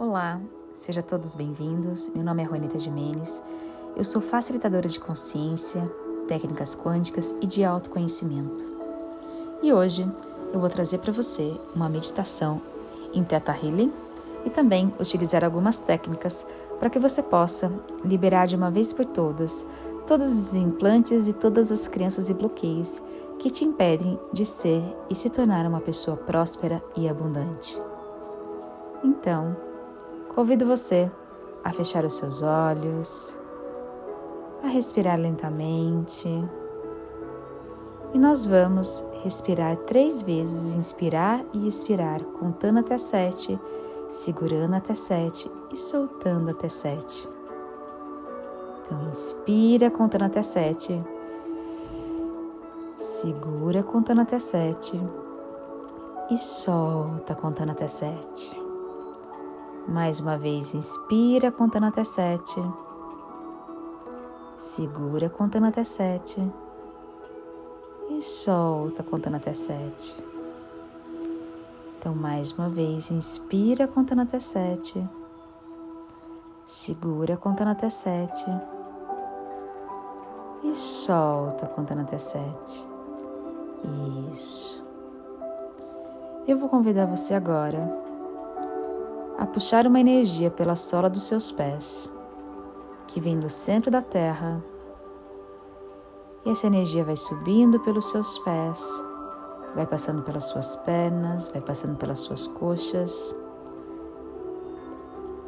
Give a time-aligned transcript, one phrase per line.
[0.00, 0.40] Olá,
[0.72, 2.08] sejam todos bem-vindos.
[2.14, 3.42] Meu nome é Juanita Jimenez.
[3.94, 5.82] Eu sou facilitadora de consciência,
[6.26, 8.64] técnicas quânticas e de autoconhecimento.
[9.62, 10.10] E hoje
[10.54, 12.62] eu vou trazer para você uma meditação
[13.12, 13.92] em Theta Healing
[14.46, 16.46] e também utilizar algumas técnicas
[16.78, 17.70] para que você possa
[18.02, 19.66] liberar de uma vez por todas
[20.06, 23.02] todos os implantes e todas as crenças e bloqueios
[23.38, 27.78] que te impedem de ser e se tornar uma pessoa próspera e abundante.
[29.04, 29.68] Então,
[30.34, 31.10] Convido você
[31.64, 33.36] a fechar os seus olhos,
[34.62, 36.28] a respirar lentamente.
[38.14, 43.58] E nós vamos respirar três vezes, inspirar e expirar, contando até sete,
[44.08, 47.28] segurando até sete e soltando até sete.
[48.84, 51.04] Então, inspira contando até sete,
[52.96, 55.00] segura contando até sete
[56.30, 58.59] e solta contando até sete.
[59.90, 62.62] Mais uma vez, inspira contando até sete.
[64.56, 66.40] Segura contando até sete.
[68.08, 70.14] E solta contando até sete.
[71.98, 75.04] Então, mais uma vez, inspira contando até sete.
[76.64, 78.46] Segura contando até sete.
[80.62, 82.88] E solta contando até sete.
[84.32, 84.84] Isso.
[86.46, 87.99] Eu vou convidar você agora
[89.40, 92.10] a puxar uma energia pela sola dos seus pés,
[93.08, 94.62] que vem do centro da terra.
[96.44, 99.02] E essa energia vai subindo pelos seus pés,
[99.74, 103.34] vai passando pelas suas pernas, vai passando pelas suas coxas.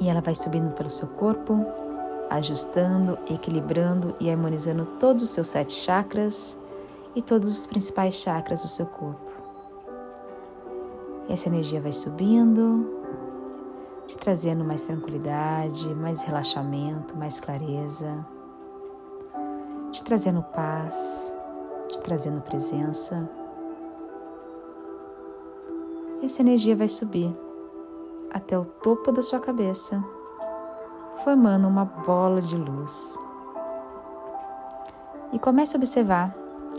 [0.00, 1.64] E ela vai subindo pelo seu corpo,
[2.28, 6.58] ajustando, equilibrando e harmonizando todos os seus sete chakras
[7.14, 9.30] e todos os principais chakras do seu corpo.
[11.28, 13.05] E essa energia vai subindo,
[14.06, 18.24] te trazendo mais tranquilidade, mais relaxamento, mais clareza,
[19.90, 21.36] te trazendo paz,
[21.88, 23.28] te trazendo presença.
[26.22, 27.36] Essa energia vai subir
[28.32, 30.02] até o topo da sua cabeça,
[31.24, 33.18] formando uma bola de luz.
[35.32, 36.36] E comece a observar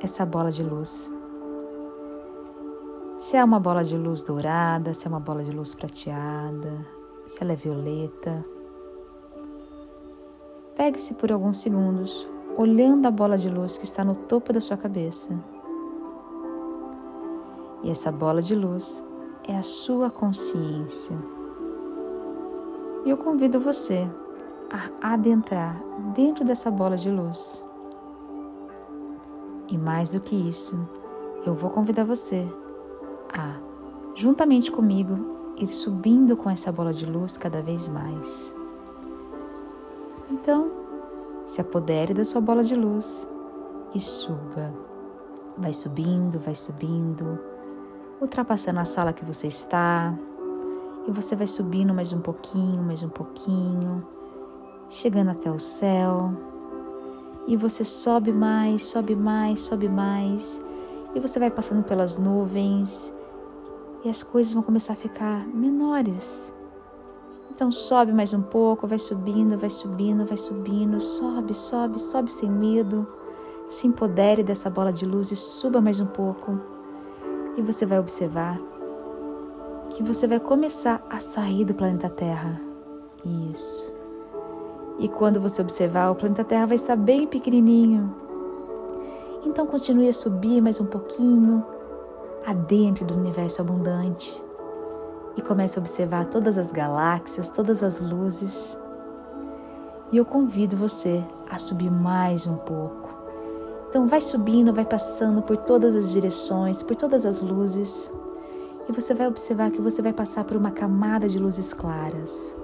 [0.00, 1.10] essa bola de luz.
[3.18, 6.86] Se é uma bola de luz dourada, se é uma bola de luz prateada,
[7.30, 8.44] se ela é violeta.
[10.76, 12.26] Pegue-se por alguns segundos,
[12.56, 15.38] olhando a bola de luz que está no topo da sua cabeça.
[17.84, 19.04] E essa bola de luz
[19.46, 21.16] é a sua consciência.
[23.04, 24.10] E eu convido você
[24.68, 25.80] a adentrar
[26.12, 27.64] dentro dessa bola de luz.
[29.68, 30.76] E mais do que isso,
[31.46, 32.52] eu vou convidar você
[33.32, 33.56] a,
[34.16, 38.54] juntamente comigo, ir subindo com essa bola de luz cada vez mais.
[40.30, 40.70] Então,
[41.44, 43.28] se apodere da sua bola de luz
[43.94, 44.72] e suba.
[45.58, 47.38] Vai subindo, vai subindo,
[48.20, 50.16] ultrapassando a sala que você está,
[51.06, 54.06] e você vai subindo mais um pouquinho, mais um pouquinho,
[54.88, 56.32] chegando até o céu.
[57.46, 60.62] E você sobe mais, sobe mais, sobe mais,
[61.14, 63.12] e você vai passando pelas nuvens
[64.04, 66.54] e as coisas vão começar a ficar menores.
[67.50, 72.50] Então sobe mais um pouco, vai subindo, vai subindo, vai subindo, sobe, sobe, sobe sem
[72.50, 73.06] medo.
[73.68, 76.58] Se empodere dessa bola de luz e suba mais um pouco.
[77.56, 78.58] E você vai observar
[79.90, 82.60] que você vai começar a sair do planeta Terra.
[83.50, 83.94] Isso.
[84.98, 88.14] E quando você observar, o planeta Terra vai estar bem pequenininho.
[89.44, 91.64] Então continue a subir mais um pouquinho,
[92.46, 94.42] adentre do universo abundante
[95.36, 98.78] e comece a observar todas as galáxias, todas as luzes.
[100.10, 103.14] E eu convido você a subir mais um pouco.
[103.88, 108.12] Então vai subindo, vai passando por todas as direções, por todas as luzes.
[108.88, 112.56] E você vai observar que você vai passar por uma camada de luzes claras,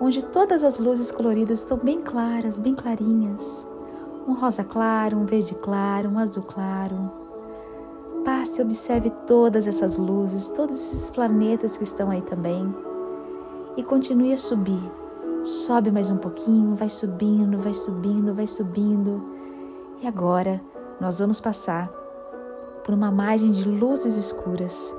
[0.00, 3.66] onde todas as luzes coloridas estão bem claras, bem clarinhas.
[4.26, 7.27] Um rosa claro, um verde claro, um azul claro,
[8.28, 12.74] Passe e observe todas essas luzes, todos esses planetas que estão aí também.
[13.74, 14.82] E continue a subir.
[15.44, 19.24] Sobe mais um pouquinho, vai subindo, vai subindo, vai subindo.
[20.02, 20.60] E agora
[21.00, 21.88] nós vamos passar
[22.84, 24.94] por uma margem de luzes escuras.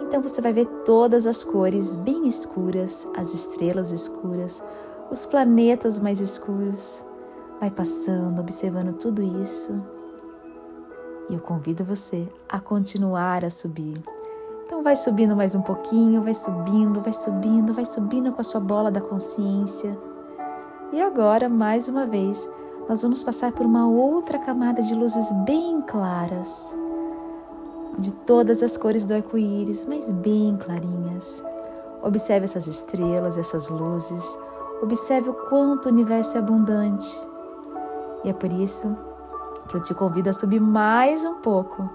[0.00, 4.60] Então você vai ver todas as cores bem escuras, as estrelas escuras,
[5.08, 7.06] os planetas mais escuros.
[7.60, 9.95] Vai passando, observando tudo isso.
[11.28, 13.94] E eu convido você a continuar a subir.
[14.64, 18.60] Então vai subindo mais um pouquinho, vai subindo, vai subindo, vai subindo com a sua
[18.60, 19.96] bola da consciência.
[20.92, 22.48] E agora, mais uma vez,
[22.88, 26.76] nós vamos passar por uma outra camada de luzes bem claras,
[27.98, 31.42] de todas as cores do arco-íris, mas bem clarinhas.
[32.02, 34.38] Observe essas estrelas, essas luzes.
[34.80, 37.26] Observe o quanto o universo é abundante.
[38.22, 38.96] E é por isso
[39.76, 41.88] eu te convido a subir mais um pouco.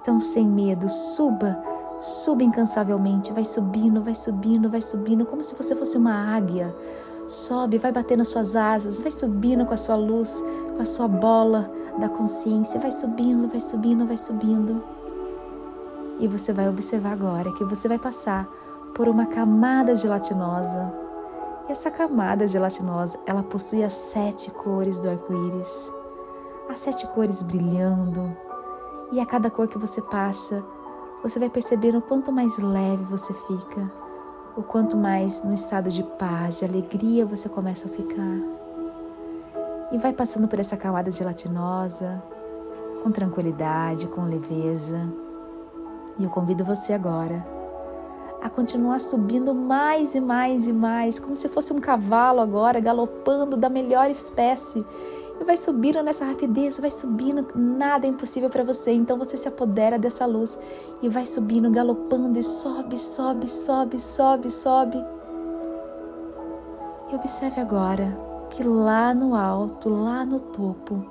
[0.00, 1.58] Então, sem medo, suba,
[2.00, 3.32] suba incansavelmente.
[3.32, 6.74] Vai subindo, vai subindo, vai subindo, como se você fosse uma águia.
[7.26, 10.42] Sobe, vai batendo as suas asas, vai subindo com a sua luz,
[10.74, 12.78] com a sua bola da consciência.
[12.78, 14.82] Vai subindo, vai subindo, vai subindo.
[16.20, 18.46] E você vai observar agora que você vai passar
[18.94, 20.92] por uma camada gelatinosa.
[21.68, 25.92] E essa camada gelatinosa, ela possui as sete cores do arco-íris.
[26.68, 28.36] As sete cores brilhando.
[29.12, 30.64] E a cada cor que você passa,
[31.22, 33.90] você vai percebendo o quanto mais leve você fica,
[34.56, 38.38] o quanto mais no estado de paz, de alegria você começa a ficar.
[39.92, 42.22] E vai passando por essa camada gelatinosa,
[43.02, 45.08] com tranquilidade, com leveza.
[46.18, 47.44] E eu convido você agora
[48.44, 53.56] a continuar subindo mais e mais e mais, como se fosse um cavalo agora galopando
[53.56, 54.84] da melhor espécie.
[55.40, 58.92] E vai subindo nessa rapidez, vai subindo, nada é impossível para você.
[58.92, 60.58] Então você se apodera dessa luz
[61.02, 65.04] e vai subindo, galopando e sobe, sobe, sobe, sobe, sobe.
[67.10, 68.16] E observe agora
[68.50, 71.04] que lá no alto, lá no topo,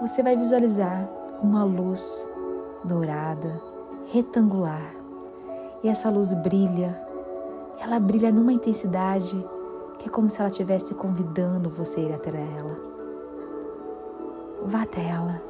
[0.00, 1.08] você vai visualizar
[1.42, 2.28] uma luz
[2.84, 3.60] dourada,
[4.12, 4.94] retangular
[5.82, 7.00] e essa luz brilha.
[7.80, 9.44] Ela brilha numa intensidade
[9.98, 12.87] que é como se ela estivesse convidando você a ir até ela.
[14.64, 15.40] Vá até ela,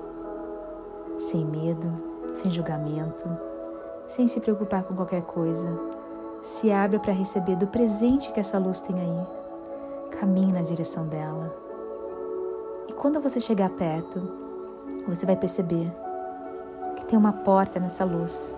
[1.17, 1.91] sem medo,
[2.33, 3.29] sem julgamento,
[4.07, 5.69] sem se preocupar com qualquer coisa.
[6.43, 9.27] Se abra para receber do presente que essa luz tem aí.
[10.19, 11.55] Caminhe na direção dela.
[12.87, 14.21] E quando você chegar perto,
[15.07, 15.93] você vai perceber
[16.97, 18.55] que tem uma porta nessa luz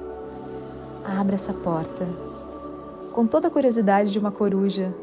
[1.04, 2.06] Abra essa porta.
[3.12, 4.94] Com toda a curiosidade de uma coruja,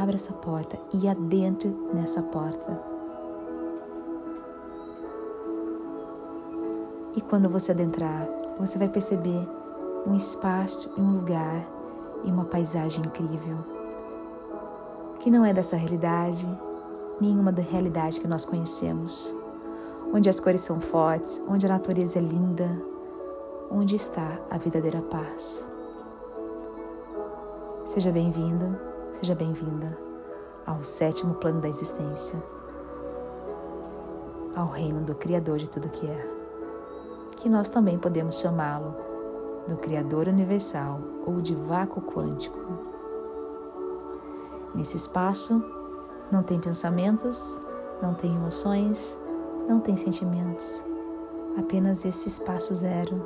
[0.00, 2.95] abra essa porta e adentre nessa porta.
[7.16, 8.28] E quando você adentrar,
[8.58, 9.48] você vai perceber
[10.06, 11.66] um espaço e um lugar
[12.22, 13.56] e uma paisagem incrível,
[15.18, 16.46] que não é dessa realidade,
[17.18, 19.34] nenhuma da realidade que nós conhecemos,
[20.12, 22.70] onde as cores são fortes, onde a natureza é linda,
[23.70, 25.66] onde está a verdadeira paz.
[27.86, 28.78] Seja bem-vindo,
[29.12, 29.96] seja bem-vinda
[30.66, 32.42] ao sétimo plano da existência,
[34.54, 36.35] ao reino do Criador de tudo que é,
[37.46, 38.92] que nós também podemos chamá-lo
[39.68, 42.58] do Criador Universal ou de vácuo quântico.
[44.74, 45.64] Nesse espaço
[46.28, 47.60] não tem pensamentos,
[48.02, 49.16] não tem emoções,
[49.68, 50.84] não tem sentimentos,
[51.56, 53.24] apenas esse espaço zero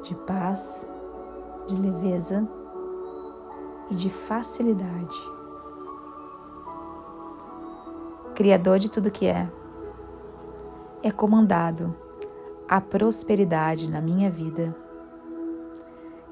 [0.00, 0.88] de paz,
[1.66, 2.48] de leveza
[3.90, 5.30] e de facilidade.
[8.34, 9.46] Criador de tudo que é,
[11.02, 11.94] é comandado
[12.68, 14.74] a prosperidade na minha vida.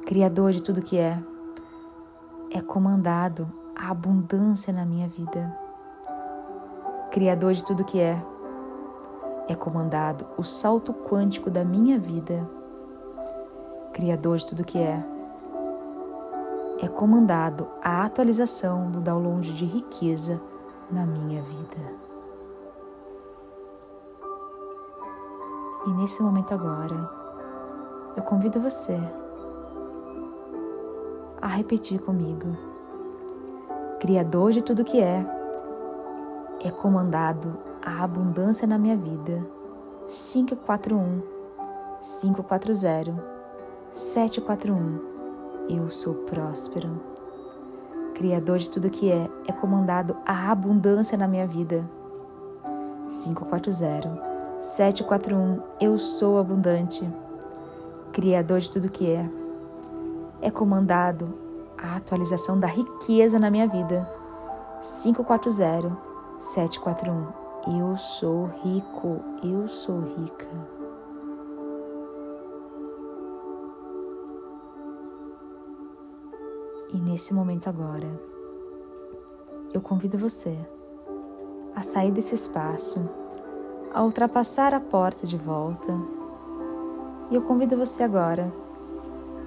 [0.06, 1.22] Criador de tudo que é,
[2.50, 5.56] é comandado a abundância na minha vida.
[7.10, 8.22] Criador de tudo que é,
[9.48, 12.48] é comandado o salto quântico da minha vida
[13.92, 15.04] Criador de tudo que é,
[16.80, 20.40] é comandado a atualização do download de riqueza
[20.90, 22.01] na minha vida.
[25.86, 27.10] E nesse momento agora,
[28.16, 28.96] eu convido você
[31.40, 32.56] a repetir comigo.
[33.98, 35.26] Criador de tudo que é,
[36.64, 39.44] é comandado a abundância na minha vida.
[40.06, 41.22] 541
[42.00, 43.32] 540
[43.90, 47.00] 741 Eu sou próspero.
[48.14, 51.88] Criador de tudo que é, é comandado a abundância na minha vida.
[53.08, 54.31] 540
[54.62, 57.04] 741 Eu sou abundante.
[58.12, 59.28] Criador de tudo que é,
[60.40, 61.36] é comandado
[61.76, 64.08] a atualização da riqueza na minha vida.
[64.80, 65.98] 540
[66.38, 67.26] 741
[67.80, 70.48] Eu sou rico, eu sou rica.
[76.94, 78.08] E nesse momento agora,
[79.74, 80.56] eu convido você
[81.74, 83.21] a sair desse espaço,
[83.92, 85.92] a ultrapassar a porta de volta.
[87.30, 88.52] E eu convido você agora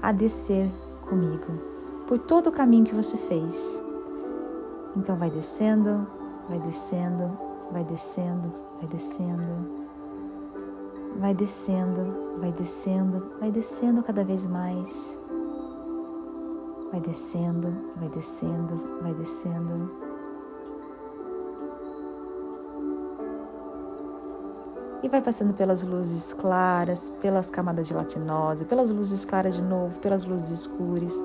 [0.01, 0.71] a descer
[1.07, 1.53] comigo
[2.07, 3.83] por todo o caminho que você fez.
[4.95, 6.07] Então vai descendo,
[6.47, 7.37] vai descendo,
[7.71, 8.49] vai descendo,
[8.79, 9.85] vai descendo,
[11.19, 15.19] vai descendo, vai descendo, vai descendo cada vez mais.
[16.91, 20.04] Vai descendo, vai descendo, vai descendo.
[25.05, 30.25] E vai passando pelas luzes claras, pelas camadas gelatinosas, pelas luzes claras de novo, pelas
[30.25, 31.23] luzes escuras,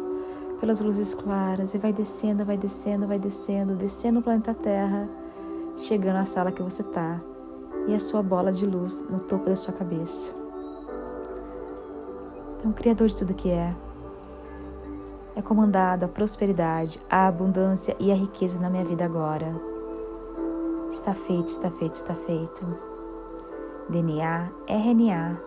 [0.60, 5.08] pelas luzes claras, e vai descendo, vai descendo, vai descendo, descendo o planeta Terra,
[5.78, 7.22] chegando à sala que você está
[7.88, 10.34] e a sua bola de luz no topo da sua cabeça.
[12.58, 13.74] Então, Criador de tudo que é,
[15.34, 19.58] é comandado a prosperidade, a abundância e a riqueza na minha vida agora.
[20.90, 22.89] Está feito, está feito, está feito.
[23.90, 25.40] DNA, RNA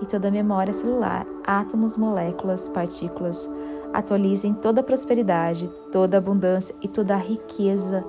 [0.00, 3.50] e toda a memória celular, átomos, moléculas, partículas,
[3.92, 8.04] atualizem toda a prosperidade, toda a abundância e toda a riqueza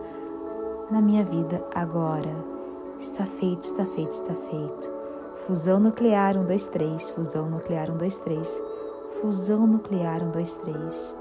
[0.90, 2.30] na minha vida agora.
[3.00, 4.92] Está feito, está feito, está feito.
[5.48, 8.64] Fusão nuclear 1, 2, 3, fusão nuclear 1, 2, 3,
[9.20, 11.18] fusão nuclear 1, 2, 3.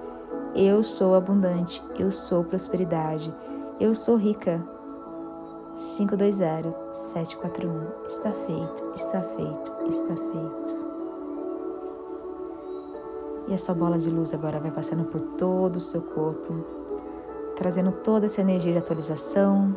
[0.55, 3.35] Eu sou abundante, eu sou prosperidade,
[3.81, 4.63] eu sou rica.
[5.77, 10.81] 520 741 Está feito, está feito, está feito.
[13.49, 16.65] E a sua bola de luz agora vai passando por todo o seu corpo,
[17.57, 19.77] trazendo toda essa energia de atualização,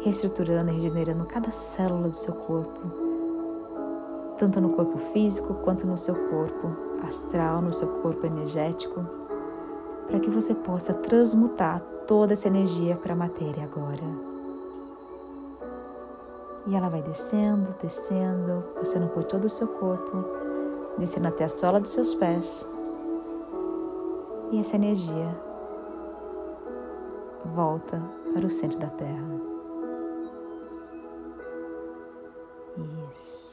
[0.00, 2.80] reestruturando e regenerando cada célula do seu corpo,
[4.36, 6.74] tanto no corpo físico quanto no seu corpo
[7.06, 9.06] astral, no seu corpo energético,
[10.06, 14.02] para que você possa transmutar toda essa energia para a matéria agora.
[16.66, 20.24] E ela vai descendo, descendo, passando por todo o seu corpo,
[20.98, 22.68] descendo até a sola dos seus pés
[24.50, 25.40] e essa energia
[27.54, 28.02] volta
[28.34, 29.40] para o centro da Terra.
[33.08, 33.49] Isso.